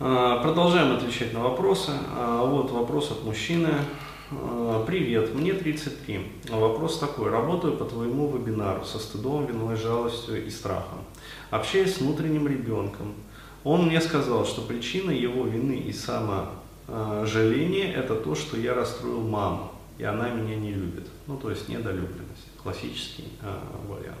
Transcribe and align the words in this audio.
А, 0.00 0.42
продолжаем 0.42 0.96
отвечать 0.96 1.32
на 1.32 1.40
вопросы. 1.40 1.92
А, 2.16 2.44
вот 2.44 2.70
вопрос 2.70 3.10
от 3.10 3.24
мужчины. 3.24 3.70
А, 4.30 4.84
Привет, 4.84 5.34
мне 5.34 5.52
33. 5.52 6.32
Вопрос 6.50 6.98
такой. 6.98 7.30
Работаю 7.30 7.76
по 7.76 7.84
твоему 7.84 8.30
вебинару 8.30 8.84
со 8.84 8.98
стыдом, 8.98 9.46
виной, 9.46 9.76
жалостью 9.76 10.44
и 10.44 10.50
страхом. 10.50 10.98
Общаюсь 11.50 11.96
с 11.96 12.00
внутренним 12.00 12.48
ребенком. 12.48 13.14
Он 13.64 13.86
мне 13.86 14.00
сказал, 14.00 14.44
что 14.44 14.62
причина 14.62 15.12
его 15.12 15.44
вины 15.44 15.74
и 15.74 15.92
саможаления– 15.92 17.92
это 17.94 18.16
то, 18.16 18.34
что 18.34 18.56
я 18.56 18.74
расстроил 18.74 19.20
маму, 19.20 19.70
и 19.98 20.04
она 20.04 20.30
меня 20.30 20.56
не 20.56 20.72
любит. 20.72 21.06
Ну, 21.28 21.36
то 21.36 21.50
есть 21.50 21.68
недолюбленность. 21.68 22.48
Классический 22.60 23.26
э, 23.40 23.56
вариант. 23.86 24.18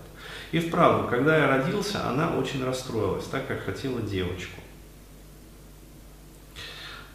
И 0.52 0.60
вправду, 0.60 1.08
когда 1.08 1.36
я 1.36 1.48
родился, 1.48 2.08
она 2.08 2.36
очень 2.36 2.64
расстроилась, 2.64 3.24
так 3.24 3.48
как 3.48 3.64
хотела 3.64 4.00
девочку. 4.00 4.61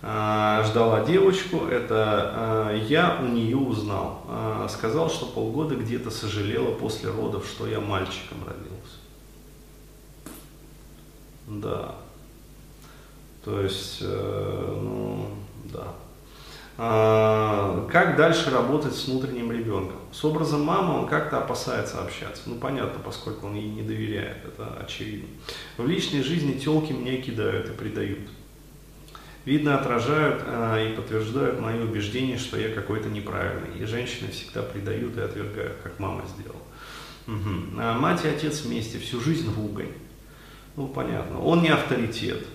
А, 0.01 0.63
ждала 0.63 1.03
девочку, 1.03 1.65
это 1.65 2.31
а, 2.35 2.75
я 2.75 3.17
у 3.19 3.25
нее 3.25 3.57
узнал. 3.57 4.21
А, 4.27 4.67
сказал, 4.69 5.09
что 5.09 5.25
полгода 5.25 5.75
где-то 5.75 6.11
сожалела 6.11 6.71
после 6.75 7.09
родов, 7.09 7.47
что 7.47 7.67
я 7.67 7.79
мальчиком 7.79 8.37
родился. 8.45 8.97
Да. 11.47 11.95
То 13.43 13.61
есть, 13.61 13.99
э, 14.01 14.79
ну, 14.81 15.29
да. 15.71 15.93
Как 17.89 18.17
дальше 18.17 18.51
работать 18.51 18.93
с 18.93 19.07
внутренним 19.07 19.51
ребенком? 19.51 19.97
С 20.11 20.23
образом 20.25 20.61
мамы 20.63 20.99
он 20.99 21.07
как-то 21.07 21.39
опасается 21.39 22.01
общаться. 22.01 22.43
Ну, 22.45 22.55
понятно, 22.55 22.99
поскольку 23.03 23.47
он 23.47 23.55
ей 23.55 23.69
не 23.69 23.81
доверяет, 23.81 24.45
это 24.45 24.77
очевидно. 24.79 25.29
В 25.77 25.87
личной 25.87 26.21
жизни 26.21 26.59
телки 26.59 26.91
меня 26.91 27.21
кидают 27.21 27.69
и 27.69 27.71
предают 27.71 28.19
видно, 29.47 29.79
отражают 29.79 30.43
э, 30.45 30.89
и 30.91 30.95
подтверждают 30.97 31.61
мои 31.61 31.79
убеждения, 31.79 32.37
что 32.37 32.59
я 32.59 32.69
какой-то 32.69 33.07
неправильный. 33.07 33.79
И 33.79 33.85
женщины 33.85 34.29
всегда 34.29 34.61
предают 34.61 35.17
и 35.17 35.21
отвергают, 35.21 35.77
как 35.81 35.97
мама 35.99 36.23
сделала. 36.27 36.61
Угу. 37.27 37.79
А 37.79 37.97
мать 37.97 38.25
и 38.25 38.27
отец 38.27 38.61
вместе, 38.63 38.99
всю 38.99 39.21
жизнь 39.21 39.49
ругань. 39.55 39.93
Ну, 40.75 40.89
понятно. 40.89 41.39
Он 41.39 41.61
не 41.61 41.69
авторитет, 41.69 42.45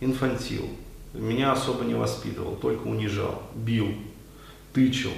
инфантил. 0.00 0.68
Меня 1.14 1.52
особо 1.52 1.84
не 1.84 1.94
воспитывал, 1.94 2.56
только 2.56 2.88
унижал, 2.88 3.44
бил, 3.54 3.94
тычил. 4.72 5.12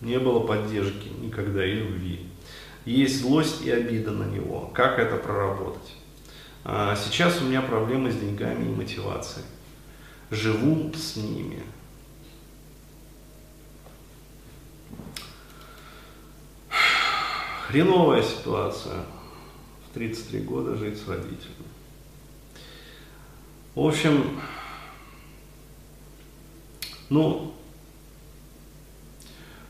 Не 0.00 0.18
было 0.18 0.40
поддержки 0.46 1.08
никогда 1.20 1.66
и 1.66 1.74
любви. 1.74 2.20
Есть 2.86 3.20
злость 3.20 3.66
и 3.66 3.70
обида 3.70 4.12
на 4.12 4.24
него. 4.24 4.70
Как 4.72 4.98
это 4.98 5.16
проработать? 5.16 5.96
А 6.64 6.96
сейчас 6.96 7.42
у 7.42 7.44
меня 7.44 7.60
проблемы 7.60 8.10
с 8.10 8.16
деньгами 8.16 8.64
и 8.64 8.74
мотивацией 8.74 9.44
живу 10.30 10.92
с 10.94 11.16
ними. 11.16 11.62
Хреновая 17.66 18.22
ситуация. 18.22 19.04
В 19.88 19.94
33 19.94 20.40
года 20.40 20.76
жить 20.76 21.00
с 21.00 21.08
родителями. 21.08 21.70
В 23.74 23.86
общем, 23.86 24.40
ну, 27.08 27.54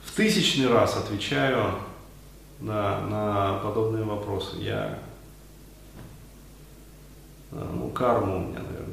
в 0.04 0.14
тысячный 0.14 0.68
раз 0.68 0.96
отвечаю 0.96 1.78
на, 2.58 3.00
на 3.06 3.58
подобные 3.58 4.04
вопросы. 4.04 4.56
Я, 4.58 4.98
ну, 7.50 7.90
карма 7.90 8.36
у 8.36 8.40
меня, 8.40 8.60
наверное, 8.60 8.89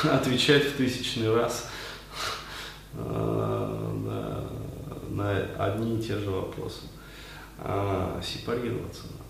отвечать 0.04 0.64
в 0.64 0.76
тысячный 0.76 1.34
раз 1.34 1.68
э, 2.94 3.90
на, 5.10 5.26
одни 5.58 5.98
и 5.98 6.02
те 6.02 6.18
же 6.18 6.30
вопросы. 6.30 6.82
А, 7.58 8.20
сепарироваться 8.22 9.02
надо. 9.04 9.24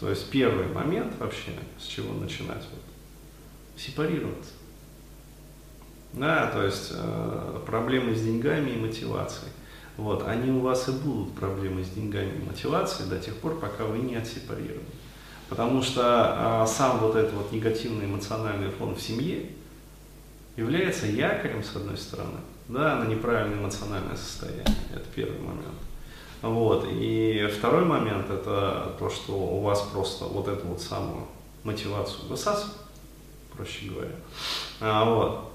То 0.00 0.08
есть 0.08 0.30
первый 0.30 0.66
момент 0.68 1.14
вообще, 1.18 1.52
с 1.78 1.84
чего 1.84 2.14
начинать, 2.14 2.64
вот, 2.70 2.82
сепарироваться. 3.76 4.52
Да, 6.14 6.50
то 6.50 6.64
есть 6.64 6.92
э, 6.92 7.60
проблемы 7.66 8.14
с 8.14 8.22
деньгами 8.22 8.70
и 8.70 8.78
мотивацией. 8.78 9.52
Вот, 9.96 10.26
они 10.26 10.50
у 10.50 10.60
вас 10.60 10.88
и 10.88 10.92
будут 10.92 11.34
проблемы 11.34 11.84
с 11.84 11.90
деньгами 11.90 12.38
и 12.38 12.44
мотивацией 12.44 13.08
до 13.10 13.18
тех 13.18 13.36
пор, 13.36 13.60
пока 13.60 13.84
вы 13.84 13.98
не 13.98 14.16
отсепарированы. 14.16 14.86
Потому 15.52 15.82
что 15.82 16.02
а, 16.02 16.66
сам 16.66 17.00
вот 17.00 17.14
этот 17.14 17.34
вот 17.34 17.52
негативный 17.52 18.06
эмоциональный 18.06 18.70
фон 18.70 18.94
в 18.94 19.02
семье 19.02 19.50
является 20.56 21.04
якорем, 21.04 21.62
с 21.62 21.76
одной 21.76 21.98
стороны, 21.98 22.38
да, 22.68 22.96
на 22.96 23.04
неправильное 23.04 23.58
эмоциональное 23.58 24.16
состояние. 24.16 24.64
Это 24.94 25.04
первый 25.14 25.38
момент. 25.40 25.76
Вот. 26.40 26.86
И 26.90 27.46
второй 27.54 27.84
момент 27.84 28.30
это 28.30 28.96
то, 28.98 29.10
что 29.10 29.34
у 29.34 29.60
вас 29.60 29.82
просто 29.92 30.24
вот 30.24 30.48
эту 30.48 30.68
вот 30.68 30.80
самую 30.80 31.26
мотивацию 31.64 32.28
высасывает, 32.28 32.78
проще 33.54 33.90
говоря. 33.90 34.14
А, 34.80 35.04
вот. 35.04 35.52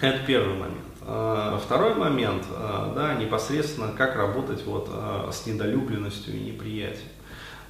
Это 0.00 0.24
первый 0.24 0.54
момент. 0.54 0.84
А, 1.02 1.58
второй 1.58 1.96
момент, 1.96 2.44
а, 2.52 2.92
да, 2.94 3.14
непосредственно 3.14 3.90
как 3.90 4.14
работать 4.14 4.64
вот 4.66 4.88
а, 4.92 5.28
с 5.32 5.46
недолюбленностью 5.46 6.36
и 6.36 6.44
неприятием. 6.44 7.08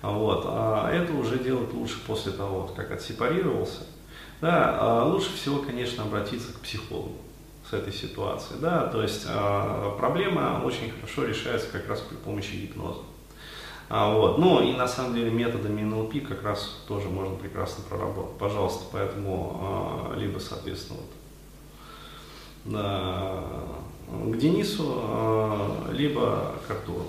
Вот. 0.03 0.45
А 0.47 0.91
это 0.91 1.13
уже 1.13 1.39
делать 1.39 1.73
лучше 1.73 1.99
после 2.07 2.33
того, 2.33 2.71
как 2.77 2.91
отсепарировался. 2.91 3.81
Да, 4.41 4.77
а 4.79 5.05
лучше 5.05 5.35
всего, 5.35 5.59
конечно, 5.59 6.05
обратиться 6.05 6.53
к 6.53 6.61
психологу 6.61 7.17
с 7.69 7.73
этой 7.73 7.93
ситуацией. 7.93 8.61
Да? 8.61 8.87
То 8.87 9.03
есть 9.03 9.25
а, 9.29 9.97
проблема 9.99 10.63
очень 10.65 10.91
хорошо 10.91 11.25
решается 11.25 11.69
как 11.73 11.89
раз 11.89 12.01
при 12.01 12.17
помощи 12.17 12.55
гипноза. 12.55 13.01
А, 13.89 14.13
вот. 14.13 14.39
Ну 14.39 14.61
и 14.61 14.75
на 14.75 14.87
самом 14.87 15.15
деле 15.15 15.31
методами 15.31 15.83
НЛП 15.83 16.29
как 16.29 16.43
раз 16.43 16.83
тоже 16.87 17.09
можно 17.09 17.35
прекрасно 17.37 17.85
проработать. 17.89 18.37
Пожалуйста, 18.39 18.85
поэтому 18.93 20.13
либо, 20.17 20.39
соответственно, 20.39 21.01
вот, 22.65 24.35
к 24.35 24.37
Денису, 24.39 25.89
либо 25.93 26.55
к 26.67 26.71
Артуру 26.71 27.07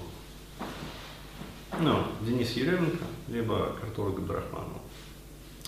ну, 1.82 2.04
Денис 2.22 2.52
Еременко, 2.54 3.04
либо 3.28 3.76
к 3.80 3.84
Артуру. 3.84 4.16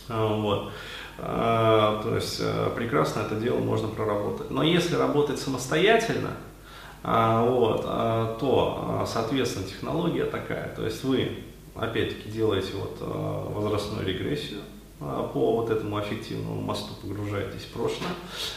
А, 0.10 0.36
вот. 0.36 0.72
А, 1.20 2.02
то 2.02 2.16
есть 2.16 2.40
а, 2.42 2.74
прекрасно 2.76 3.22
это 3.22 3.36
дело 3.36 3.60
можно 3.60 3.88
проработать. 3.88 4.50
Но 4.50 4.64
если 4.64 4.96
работать 4.96 5.40
самостоятельно, 5.40 6.32
вот, 7.02 7.84
то, 7.84 9.08
соответственно, 9.08 9.66
технология 9.66 10.26
такая. 10.26 10.76
То 10.76 10.84
есть 10.84 11.02
вы, 11.06 11.44
опять-таки, 11.74 12.30
делаете 12.30 12.74
вот 12.74 12.98
возрастную 13.00 14.06
регрессию, 14.06 14.60
по 15.00 15.56
вот 15.56 15.70
этому 15.70 15.96
аффективному 15.96 16.60
мосту 16.60 16.94
погружаетесь 17.02 17.62
в 17.62 17.72
прошлое, 17.72 18.10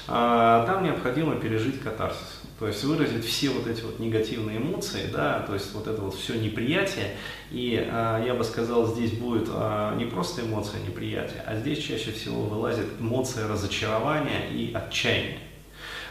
там 0.09 0.83
необходимо 0.83 1.37
пережить 1.37 1.81
катарсис. 1.81 2.42
То 2.63 2.69
есть 2.69 2.85
выразить 2.85 3.25
все 3.25 3.51
вот 3.51 3.67
эти 3.67 3.81
вот 3.81 3.99
негативные 3.99 4.59
эмоции, 4.59 5.11
да, 5.13 5.41
то 5.41 5.53
есть 5.53 5.75
вот 5.75 5.89
это 5.89 6.01
вот 6.01 6.15
все 6.15 6.35
неприятие. 6.35 7.17
И 7.51 7.75
э, 7.75 8.25
я 8.25 8.35
бы 8.35 8.45
сказал, 8.45 8.87
здесь 8.87 9.11
будет 9.11 9.49
э, 9.53 9.95
не 9.97 10.05
просто 10.05 10.43
эмоция 10.43 10.81
неприятия, 10.81 11.43
а 11.45 11.57
здесь 11.57 11.79
чаще 11.83 12.13
всего 12.13 12.43
вылазит 12.43 12.87
эмоция 13.01 13.49
разочарования 13.49 14.49
и 14.53 14.73
отчаяния. 14.73 15.41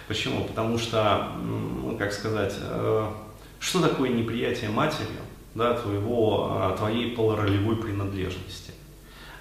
Почему? 0.10 0.44
Потому 0.44 0.78
что, 0.78 1.30
ну, 1.42 1.96
как 1.98 2.12
сказать, 2.12 2.56
э, 2.60 3.08
что 3.62 3.82
такое 3.82 4.10
неприятие 4.10 4.72
матерью, 4.72 5.22
да, 5.56 5.76
твоего, 5.76 6.76
твоей 6.78 7.16
полуролевой 7.16 7.78
принадлежности? 7.78 8.74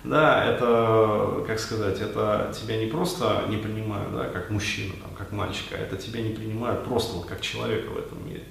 Да, 0.03 0.45
это, 0.47 1.45
как 1.47 1.59
сказать, 1.59 2.01
это 2.01 2.55
тебя 2.59 2.79
не 2.79 2.87
просто 2.87 3.45
не 3.49 3.59
принимают, 3.59 4.13
да, 4.15 4.25
как 4.29 4.49
мужчину, 4.49 4.95
там, 4.95 5.11
как 5.17 5.31
мальчика, 5.31 5.75
это 5.75 5.97
тебя 5.97 6.23
не 6.23 6.31
принимают 6.31 6.85
просто 6.85 7.17
вот 7.17 7.27
как 7.27 7.43
человека 7.43 7.91
в 7.91 7.99
этом 7.99 8.27
мире. 8.27 8.45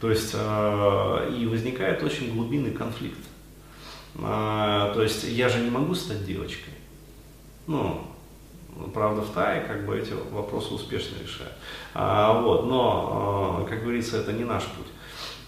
То 0.00 0.10
есть, 0.10 0.34
э, 0.34 1.34
и 1.38 1.46
возникает 1.46 2.02
очень 2.02 2.34
глубинный 2.34 2.72
конфликт. 2.72 3.20
Э, 4.16 4.90
то 4.92 5.00
есть, 5.00 5.24
я 5.24 5.48
же 5.48 5.60
не 5.60 5.70
могу 5.70 5.94
стать 5.94 6.26
девочкой. 6.26 6.74
Ну, 7.68 8.04
правда, 8.92 9.22
в 9.22 9.30
Тае 9.30 9.62
как 9.62 9.86
бы 9.86 9.96
эти 9.96 10.12
вопросы 10.32 10.74
успешно 10.74 11.16
решают. 11.22 11.54
А, 11.94 12.40
вот, 12.40 12.66
но, 12.66 13.62
э, 13.64 13.70
как 13.70 13.82
говорится, 13.82 14.18
это 14.18 14.32
не 14.32 14.44
наш 14.44 14.64
путь. 14.64 14.88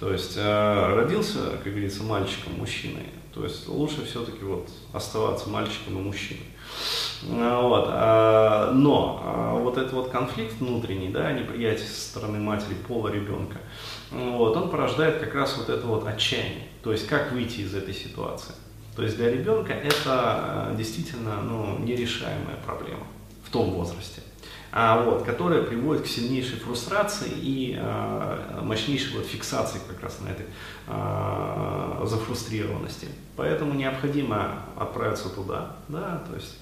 То 0.00 0.12
есть, 0.12 0.34
э, 0.36 0.94
родился, 0.94 1.38
как 1.62 1.72
говорится, 1.72 2.02
мальчиком, 2.02 2.54
мужчиной, 2.58 3.06
то 3.34 3.44
есть 3.44 3.68
лучше 3.68 4.04
все-таки 4.04 4.44
вот 4.44 4.68
оставаться 4.92 5.48
мальчиком 5.48 5.98
и 5.98 6.02
мужчиной. 6.02 6.44
А, 7.30 7.62
вот. 7.62 7.86
А, 7.88 8.72
но 8.72 9.60
вот 9.62 9.78
этот 9.78 9.92
вот 9.92 10.10
конфликт 10.10 10.54
внутренний, 10.60 11.08
да, 11.08 11.32
неприятие 11.32 11.86
со 11.86 12.08
стороны 12.10 12.38
матери, 12.38 12.74
пола 12.88 13.08
ребенка, 13.08 13.58
вот, 14.10 14.56
он 14.56 14.70
порождает 14.70 15.18
как 15.18 15.34
раз 15.34 15.56
вот 15.56 15.68
это 15.68 15.86
вот 15.86 16.06
отчаяние. 16.06 16.68
То 16.82 16.92
есть 16.92 17.06
как 17.06 17.32
выйти 17.32 17.60
из 17.60 17.74
этой 17.74 17.94
ситуации. 17.94 18.54
То 18.94 19.02
есть 19.02 19.16
для 19.16 19.30
ребенка 19.30 19.74
это 19.74 20.70
э, 20.70 20.76
действительно 20.76 21.42
ну, 21.42 21.78
нерешаемая 21.80 22.56
проблема 22.64 23.06
в 23.44 23.50
том 23.50 23.70
возрасте, 23.70 24.22
вот, 24.72 25.22
которая 25.24 25.62
приводит 25.62 26.04
к 26.04 26.06
сильнейшей 26.06 26.58
фрустрации 26.58 27.30
и 27.30 27.76
а, 27.78 28.60
мощнейшей 28.62 29.16
вот, 29.16 29.26
фиксации 29.26 29.80
как 29.88 30.02
раз 30.02 30.20
на 30.20 30.28
этой 30.28 30.46
а, 30.86 32.02
зафрустрированности. 32.04 33.08
Поэтому 33.36 33.74
необходимо 33.74 34.62
отправиться 34.76 35.28
туда, 35.30 35.76
да, 35.88 36.22
то 36.28 36.34
есть 36.34 36.58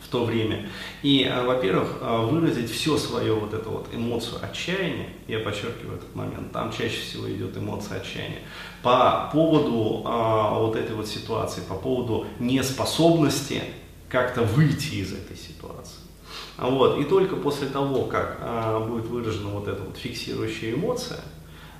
в 0.00 0.08
то 0.08 0.24
время. 0.24 0.68
И, 1.02 1.24
а, 1.24 1.44
во-первых, 1.44 1.98
а, 2.00 2.22
выразить 2.22 2.70
все 2.70 2.96
свое 2.96 3.34
вот 3.34 3.52
эту 3.54 3.70
вот 3.70 3.88
эмоцию 3.92 4.38
отчаяния, 4.42 5.10
я 5.26 5.40
подчеркиваю 5.40 5.96
этот 5.96 6.14
момент, 6.14 6.52
там 6.52 6.72
чаще 6.72 7.00
всего 7.00 7.30
идет 7.30 7.56
эмоция 7.56 8.00
отчаяния, 8.00 8.40
по 8.82 9.28
поводу 9.32 10.02
а, 10.04 10.58
вот 10.58 10.76
этой 10.76 10.94
вот 10.94 11.06
ситуации, 11.06 11.60
по 11.60 11.74
поводу 11.74 12.26
неспособности 12.38 13.62
как-то 14.08 14.42
выйти 14.42 14.94
из 14.96 15.12
этой 15.12 15.36
ситуации. 15.36 16.07
Вот. 16.58 16.98
И 16.98 17.04
только 17.04 17.36
после 17.36 17.68
того, 17.68 18.04
как 18.04 18.38
а, 18.40 18.80
будет 18.80 19.06
выражена 19.06 19.50
вот 19.50 19.68
эта 19.68 19.82
вот 19.82 19.96
фиксирующая 19.96 20.74
эмоция, 20.74 21.20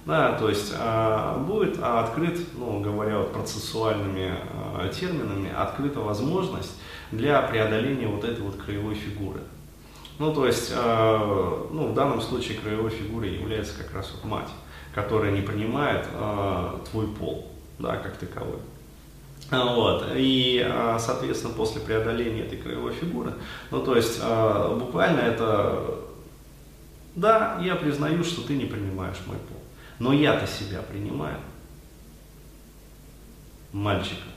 да, 0.06 0.32
то 0.38 0.48
есть 0.48 0.72
а, 0.78 1.36
будет 1.38 1.78
открыт, 1.82 2.38
ну, 2.56 2.80
говоря 2.80 3.18
вот 3.18 3.32
процессуальными 3.32 4.32
а, 4.54 4.88
терминами, 4.88 5.52
открыта 5.52 6.00
возможность 6.00 6.78
для 7.10 7.42
преодоления 7.42 8.06
вот 8.06 8.24
этой 8.24 8.40
вот 8.40 8.56
краевой 8.56 8.94
фигуры. 8.94 9.40
Ну, 10.18 10.34
то 10.34 10.46
есть, 10.46 10.72
э, 10.74 11.66
ну, 11.70 11.88
в 11.88 11.94
данном 11.94 12.20
случае 12.20 12.58
краевой 12.58 12.90
фигурой 12.90 13.34
является 13.34 13.78
как 13.80 13.94
раз 13.94 14.12
вот 14.12 14.28
мать, 14.28 14.48
которая 14.92 15.30
не 15.30 15.42
принимает 15.42 16.06
э, 16.12 16.78
твой 16.90 17.06
пол, 17.06 17.52
да, 17.78 17.96
как 17.98 18.16
таковой. 18.16 18.58
Вот. 19.50 20.12
И, 20.14 20.62
э, 20.64 20.98
соответственно, 21.00 21.54
после 21.54 21.80
преодоления 21.80 22.42
этой 22.42 22.58
краевой 22.58 22.92
фигуры, 22.92 23.32
ну, 23.70 23.82
то 23.82 23.96
есть, 23.96 24.18
э, 24.20 24.76
буквально 24.78 25.20
это, 25.20 26.00
да, 27.14 27.58
я 27.62 27.76
признаю, 27.76 28.24
что 28.24 28.42
ты 28.42 28.54
не 28.54 28.66
принимаешь 28.66 29.16
мой 29.26 29.38
пол, 29.38 29.62
но 29.98 30.12
я-то 30.12 30.46
себя 30.46 30.82
принимаю, 30.82 31.38
мальчика 33.72 34.28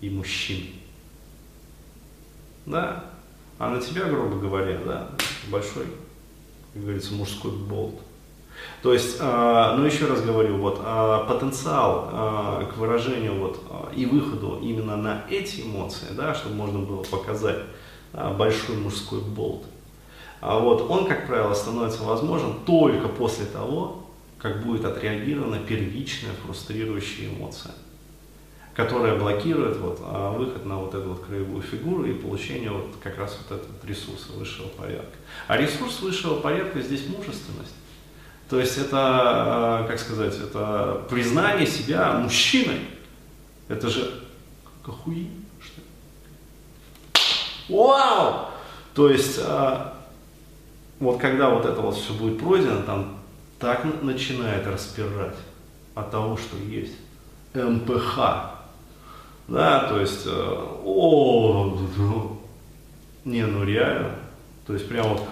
и 0.00 0.10
мужчину. 0.10 0.66
Да. 2.66 3.04
А 3.58 3.70
на 3.70 3.80
тебя, 3.80 4.04
грубо 4.04 4.38
говоря, 4.38 4.78
да, 4.84 5.10
большой, 5.48 5.86
как 6.72 6.82
говорится, 6.82 7.14
мужской 7.14 7.52
болт. 7.52 8.00
То 8.82 8.92
есть, 8.92 9.16
э, 9.20 9.74
ну 9.76 9.84
еще 9.84 10.06
раз 10.06 10.22
говорю, 10.22 10.56
вот 10.56 10.80
э, 10.82 11.24
потенциал 11.28 12.08
э, 12.12 12.66
к 12.66 12.76
выражению 12.76 13.34
вот 13.34 13.60
и 13.94 14.06
выходу 14.06 14.58
именно 14.62 14.96
на 14.96 15.24
эти 15.28 15.62
эмоции, 15.62 16.08
да, 16.12 16.34
чтобы 16.34 16.54
можно 16.54 16.78
было 16.78 17.02
показать 17.02 17.58
большой 18.12 18.76
мужской 18.76 19.20
болт. 19.20 19.64
А 20.40 20.58
вот 20.58 20.90
он, 20.90 21.06
как 21.06 21.26
правило, 21.26 21.54
становится 21.54 22.02
возможен 22.02 22.54
только 22.66 23.08
после 23.08 23.44
того, 23.44 24.06
как 24.38 24.64
будет 24.64 24.84
отреагирована 24.84 25.58
первичная 25.58 26.32
фрустрирующая 26.44 27.28
эмоция 27.28 27.72
которая 28.74 29.18
блокирует 29.18 29.76
вот, 29.78 29.98
а, 30.02 30.32
выход 30.32 30.64
на 30.64 30.78
вот 30.78 30.94
эту 30.94 31.10
вот 31.10 31.24
краевую 31.24 31.62
фигуру 31.62 32.04
и 32.04 32.14
получение 32.14 32.70
вот 32.70 32.86
как 33.02 33.18
раз 33.18 33.38
вот 33.42 33.58
этого 33.58 33.72
ресурса 33.86 34.32
высшего 34.32 34.68
порядка. 34.68 35.16
А 35.48 35.56
ресурс 35.56 36.00
высшего 36.00 36.40
порядка 36.40 36.80
здесь 36.80 37.06
мужественность. 37.08 37.74
То 38.50 38.58
есть 38.58 38.76
это, 38.78 38.96
а, 38.98 39.86
как 39.86 40.00
сказать, 40.00 40.36
это 40.36 41.02
признание 41.08 41.68
себя 41.68 42.14
мужчиной. 42.14 42.80
Это 43.68 43.88
же 43.88 44.24
как 44.64 44.94
охуенно, 44.94 45.44
что 45.60 45.80
ли? 45.80 45.86
Вау! 47.68 48.48
То 48.92 49.08
есть, 49.08 49.38
а, 49.40 49.94
вот 50.98 51.20
когда 51.20 51.50
вот 51.50 51.64
это 51.64 51.80
вот 51.80 51.96
все 51.96 52.12
будет 52.12 52.40
пройдено, 52.40 52.82
там 52.82 53.20
так 53.60 53.84
начинает 54.02 54.66
распирать 54.66 55.36
от 55.94 56.10
того, 56.10 56.36
что 56.36 56.56
есть. 56.56 56.94
МПХ, 57.54 58.16
да, 59.48 59.88
то 59.88 60.00
есть, 60.00 60.24
э, 60.24 60.30
о, 60.30 61.76
не, 63.24 63.44
ну 63.44 63.64
реально, 63.64 64.14
то 64.66 64.72
есть 64.72 64.88
прям 64.88 65.08
вот, 65.08 65.22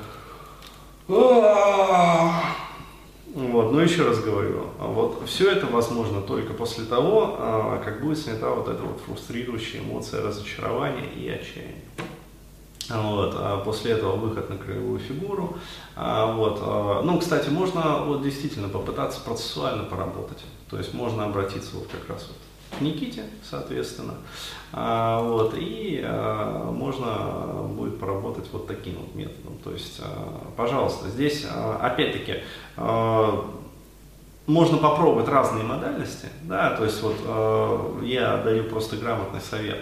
вот, 3.39 3.71
но 3.73 3.81
еще 3.81 4.05
раз 4.05 4.19
говорю, 4.19 4.65
вот 4.79 5.23
все 5.27 5.53
это 5.53 5.67
возможно 5.67 6.21
только 6.23 6.55
после 6.55 6.85
того, 6.85 7.37
а, 7.39 7.81
как 7.85 8.03
будет 8.03 8.19
снята 8.19 8.51
вот 8.51 8.67
эта 8.67 8.83
вот 8.83 9.01
фрустрирующая 9.07 9.81
эмоция 9.81 10.23
разочарования 10.23 11.07
и 11.15 11.29
отчаяния. 11.29 11.85
Вот, 12.89 13.35
а 13.37 13.59
после 13.65 13.93
этого 13.93 14.17
выход 14.17 14.51
на 14.51 14.57
краевую 14.57 14.99
фигуру. 14.99 15.57
А, 15.95 16.33
вот, 16.33 16.59
а, 16.63 17.03
ну, 17.03 17.19
кстати, 17.21 17.49
можно 17.49 18.03
вот 18.05 18.23
действительно 18.23 18.69
попытаться 18.69 19.21
процессуально 19.21 19.85
поработать. 19.85 20.43
То 20.69 20.77
есть 20.77 20.93
можно 20.93 21.25
обратиться 21.25 21.77
вот 21.77 21.87
как 21.87 22.09
раз 22.09 22.27
вот 22.27 22.37
Никите, 22.81 23.25
соответственно. 23.43 24.15
А, 24.73 25.23
вот, 25.23 25.55
и 25.57 26.01
а, 26.05 26.71
можно 26.71 27.67
будет 27.69 27.99
поработать 27.99 28.49
вот 28.53 28.67
таким 28.67 28.97
вот 28.97 29.15
методом. 29.15 29.59
То 29.65 29.73
есть, 29.73 30.01
а, 30.01 30.53
пожалуйста, 30.57 31.09
здесь 31.09 31.47
опять-таки 31.81 32.43
можно 34.47 34.79
попробовать 34.79 35.29
разные 35.29 35.65
модальности, 35.65 36.29
да, 36.45 36.71
то 36.71 36.85
есть 36.85 37.03
вот 37.03 38.03
я 38.03 38.39
даю 38.39 38.65
просто 38.65 38.97
грамотный 38.97 39.43
совет 39.43 39.81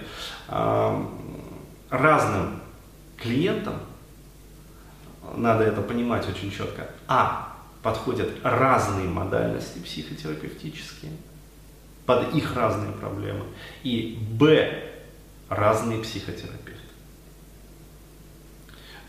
разным 1.88 2.60
клиентам, 3.16 3.74
надо 5.36 5.62
это 5.62 5.82
понимать 5.82 6.28
очень 6.28 6.50
четко, 6.50 6.90
а 7.06 7.54
подходят 7.82 8.28
разные 8.42 9.06
модальности 9.06 9.78
психотерапевтические, 9.78 11.12
под 12.06 12.34
их 12.34 12.54
разные 12.54 12.92
проблемы. 12.92 13.44
И 13.82 14.18
Б, 14.30 14.84
разные 15.48 16.00
психотерапевты. 16.00 16.72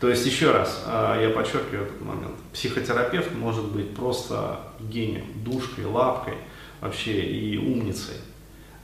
То 0.00 0.08
есть, 0.08 0.26
еще 0.26 0.50
раз, 0.50 0.84
а, 0.86 1.20
я 1.20 1.30
подчеркиваю 1.30 1.86
этот 1.86 2.00
момент. 2.00 2.36
Психотерапевт 2.52 3.34
может 3.34 3.64
быть 3.66 3.94
просто 3.94 4.60
гением, 4.80 5.26
душкой, 5.44 5.86
лапкой 5.86 6.34
вообще 6.80 7.20
и 7.20 7.56
умницей. 7.56 8.14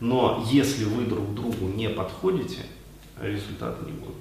Но 0.00 0.44
если 0.50 0.84
вы 0.84 1.04
друг 1.04 1.34
другу 1.34 1.68
не 1.68 1.88
подходите, 1.88 2.62
результата 3.20 3.84
не 3.84 3.92
будет. 3.92 4.16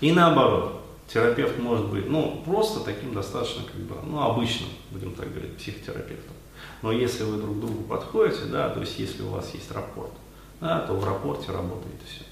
И 0.00 0.12
наоборот, 0.12 0.82
терапевт 1.12 1.58
может 1.58 1.86
быть, 1.86 2.08
ну, 2.08 2.42
просто 2.44 2.80
таким 2.80 3.12
достаточно, 3.12 3.64
как 3.64 3.80
бы, 3.80 3.96
ну, 4.06 4.20
обычным, 4.20 4.68
будем 4.90 5.14
так 5.14 5.32
говорить, 5.32 5.56
психотерапевтом. 5.56 6.34
Но 6.82 6.92
если 6.92 7.24
вы 7.24 7.38
друг 7.38 7.60
другу 7.60 7.82
подходите, 7.84 8.44
да, 8.46 8.70
то 8.70 8.80
есть 8.80 8.98
если 8.98 9.22
у 9.22 9.28
вас 9.28 9.52
есть 9.54 9.70
рапорт, 9.70 10.12
да, 10.60 10.80
то 10.80 10.94
в 10.94 11.04
рапорте 11.04 11.52
работает 11.52 12.00
все. 12.06 12.24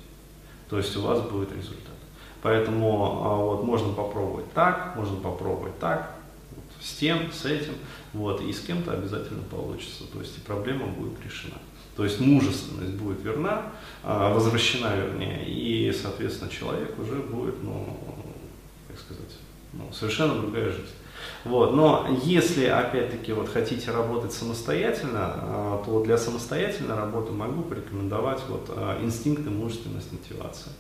То 0.69 0.79
есть 0.79 0.97
у 0.97 1.03
вас 1.03 1.21
будет 1.23 1.53
результат. 1.53 1.95
Поэтому 2.43 3.23
а, 3.25 3.37
вот, 3.37 3.65
можно 3.65 3.93
попробовать 3.93 4.53
так, 4.53 4.95
можно 4.97 5.17
попробовать 5.17 5.79
так, 5.79 6.15
вот, 6.55 6.65
с 6.81 6.95
тем, 6.95 7.33
с 7.33 7.45
этим, 7.45 7.75
вот, 8.13 8.41
и 8.41 8.53
с 8.53 8.61
кем-то 8.61 8.93
обязательно 8.93 9.43
получится. 9.43 10.05
То 10.13 10.21
есть 10.21 10.39
и 10.39 10.41
проблема 10.41 10.87
будет 10.87 11.21
решена. 11.25 11.59
То 11.97 12.05
есть 12.05 12.21
мужественность 12.21 12.95
будет 12.95 13.23
верна, 13.25 13.73
а, 14.05 14.33
возвращена 14.33 14.95
вернее, 14.95 15.45
и, 15.49 15.93
соответственно, 15.93 16.49
человек 16.49 16.97
уже 16.99 17.17
будет, 17.17 17.61
ну, 17.63 17.99
как 18.87 19.01
сказать, 19.01 19.35
ну, 19.73 19.93
совершенно 19.93 20.35
другая 20.41 20.71
жизнь. 20.71 20.95
Вот. 21.45 21.75
Но 21.75 22.07
если, 22.23 22.67
опять-таки, 22.67 23.33
вот 23.33 23.49
хотите 23.49 23.91
работать 23.91 24.33
самостоятельно, 24.33 25.21
а, 25.21 25.83
то 25.85 26.03
для 26.03 26.19
самостоятельной 26.19 26.97
работы 26.97 27.33
могу 27.33 27.63
порекомендовать 27.63 28.41
вот, 28.49 28.71
а, 28.71 29.03
инстинкты, 29.03 29.51
мужественность, 29.51 30.13
мотивация. 30.13 30.73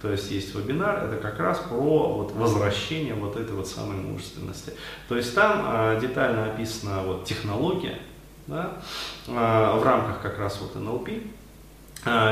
То 0.00 0.10
есть 0.10 0.30
есть 0.30 0.54
вебинар, 0.54 1.04
это 1.04 1.16
как 1.16 1.40
раз 1.40 1.58
про 1.58 2.14
вот, 2.14 2.32
возвращение 2.32 3.14
вот 3.14 3.36
этой 3.36 3.54
вот 3.54 3.66
самой 3.66 3.96
мужественности. 3.96 4.72
То 5.08 5.16
есть 5.16 5.34
там 5.34 5.64
а, 5.66 6.00
детально 6.00 6.52
описана 6.52 7.02
вот, 7.02 7.24
технология 7.24 7.98
да, 8.46 8.78
в 9.26 9.82
рамках 9.84 10.22
как 10.22 10.38
раз 10.38 10.58
вот 10.62 10.74
НЛП, 10.74 11.10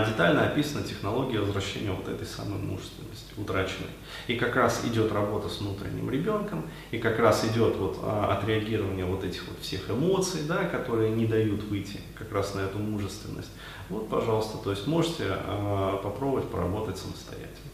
детально 0.06 0.47
описана 0.47 0.83
технология 0.83 1.40
возвращения 1.40 1.90
вот 1.90 2.09
этой 2.09 2.26
самой 2.26 2.59
мужественности 2.59 3.33
утраченной. 3.37 3.88
И 4.26 4.37
как 4.37 4.56
раз 4.56 4.85
идет 4.85 5.12
работа 5.12 5.49
с 5.49 5.61
внутренним 5.61 6.11
ребенком, 6.11 6.64
и 6.90 6.99
как 6.99 7.18
раз 7.18 7.45
идет 7.45 7.76
вот 7.76 7.99
а, 8.02 8.37
отреагирование 8.37 9.04
вот 9.04 9.25
этих 9.25 9.47
вот 9.49 9.59
всех 9.61 9.90
эмоций, 9.90 10.42
да, 10.49 10.64
которые 10.64 11.11
не 11.11 11.26
дают 11.26 11.62
выйти 11.64 12.00
как 12.14 12.33
раз 12.33 12.54
на 12.54 12.61
эту 12.61 12.78
мужественность. 12.78 13.50
Вот, 13.88 14.09
пожалуйста, 14.09 14.59
то 14.59 14.71
есть 14.71 14.87
можете 14.87 15.25
а, 15.28 15.99
попробовать 15.99 16.49
поработать 16.49 16.99
самостоятельно. 16.99 17.71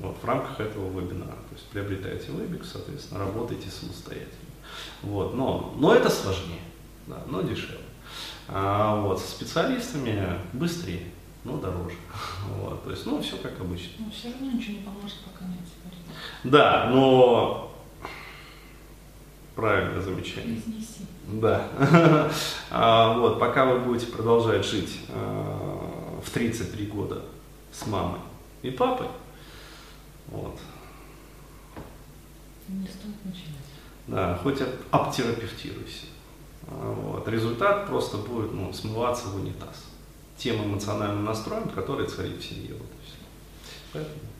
Вот, 0.00 0.16
в 0.22 0.24
рамках 0.24 0.60
этого 0.60 0.88
вебинара. 0.88 1.30
То 1.32 1.54
есть 1.54 1.66
приобретайте 1.66 2.30
вебик, 2.30 2.64
соответственно, 2.64 3.20
работайте 3.20 3.68
самостоятельно. 3.68 4.28
Вот, 5.02 5.34
но, 5.34 5.74
но 5.76 5.94
это 5.94 6.08
сложнее, 6.08 6.60
да, 7.06 7.22
но 7.26 7.42
дешевле. 7.42 7.78
А 8.48 9.00
вот, 9.00 9.20
со 9.20 9.28
специалистами 9.28 10.38
быстрее. 10.52 11.02
Но 11.44 11.56
дороже. 11.58 11.96
Вот, 12.58 12.84
то 12.84 12.90
есть, 12.90 13.06
ну, 13.06 13.20
все 13.22 13.36
как 13.36 13.60
обычно. 13.60 14.04
Но 14.06 14.10
все 14.10 14.30
равно 14.32 14.52
ничего 14.52 14.78
не 14.78 14.82
поможет, 14.84 15.18
пока 15.20 15.44
нет 15.46 15.60
сигарет. 15.66 15.98
Да, 16.44 16.88
но 16.90 17.72
правильное 19.54 20.00
замечание. 20.00 20.60
Произнеси. 20.60 21.06
Да. 21.26 21.68
А, 22.70 23.16
Вот, 23.18 23.38
пока 23.38 23.64
вы 23.66 23.80
будете 23.80 24.06
продолжать 24.10 24.64
жить 24.64 25.00
э, 25.08 26.20
в 26.24 26.30
33 26.30 26.86
года 26.86 27.22
с 27.70 27.86
мамой 27.86 28.20
и 28.62 28.70
папой, 28.70 29.08
вот, 30.28 30.58
Не 32.68 32.86
стоит 32.86 33.24
начинать. 33.24 33.58
да, 34.06 34.38
хоть 34.42 34.60
об- 34.62 34.70
обтерапевтируйся. 34.90 36.06
А, 36.68 36.92
Вот. 36.94 37.28
Результат 37.28 37.86
просто 37.86 38.16
будет 38.16 38.52
ну, 38.52 38.72
смываться 38.72 39.28
в 39.28 39.36
унитаз. 39.36 39.84
Тем 40.42 40.56
эмоциональным 40.64 41.24
настроем, 41.24 41.68
который 41.68 42.08
царит 42.08 42.42
в 42.42 42.44
семье. 42.44 42.74
Вот. 42.74 42.88
Поэтому 43.92 44.31